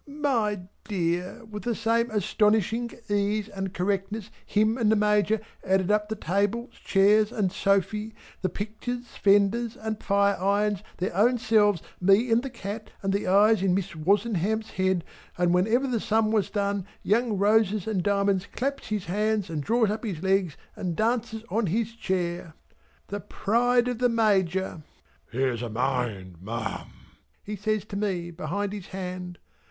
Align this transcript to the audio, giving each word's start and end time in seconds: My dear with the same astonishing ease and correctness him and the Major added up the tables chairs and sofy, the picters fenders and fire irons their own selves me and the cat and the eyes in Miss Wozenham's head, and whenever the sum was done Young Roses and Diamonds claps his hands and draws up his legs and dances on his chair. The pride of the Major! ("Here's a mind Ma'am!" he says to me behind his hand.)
My 0.07 0.61
dear 0.85 1.45
with 1.45 1.61
the 1.61 1.75
same 1.75 2.09
astonishing 2.09 2.89
ease 3.07 3.47
and 3.49 3.71
correctness 3.71 4.31
him 4.43 4.75
and 4.79 4.91
the 4.91 4.95
Major 4.95 5.39
added 5.63 5.91
up 5.91 6.09
the 6.09 6.15
tables 6.15 6.73
chairs 6.83 7.31
and 7.31 7.51
sofy, 7.51 8.15
the 8.41 8.49
picters 8.49 9.05
fenders 9.09 9.77
and 9.77 10.01
fire 10.01 10.37
irons 10.39 10.81
their 10.97 11.15
own 11.15 11.37
selves 11.37 11.83
me 11.99 12.31
and 12.31 12.41
the 12.41 12.49
cat 12.49 12.89
and 13.03 13.13
the 13.13 13.27
eyes 13.27 13.61
in 13.61 13.75
Miss 13.75 13.95
Wozenham's 13.95 14.71
head, 14.71 15.03
and 15.37 15.53
whenever 15.53 15.85
the 15.85 15.99
sum 15.99 16.31
was 16.31 16.49
done 16.49 16.87
Young 17.03 17.37
Roses 17.37 17.85
and 17.85 18.01
Diamonds 18.01 18.47
claps 18.51 18.87
his 18.87 19.05
hands 19.05 19.51
and 19.51 19.61
draws 19.61 19.91
up 19.91 20.03
his 20.03 20.23
legs 20.23 20.57
and 20.75 20.95
dances 20.95 21.43
on 21.51 21.67
his 21.67 21.93
chair. 21.93 22.55
The 23.09 23.19
pride 23.19 23.87
of 23.87 23.99
the 23.99 24.09
Major! 24.09 24.81
("Here's 25.29 25.61
a 25.61 25.69
mind 25.69 26.41
Ma'am!" 26.41 26.87
he 27.43 27.55
says 27.55 27.85
to 27.85 27.95
me 27.95 28.31
behind 28.31 28.73
his 28.73 28.87
hand.) 28.87 29.37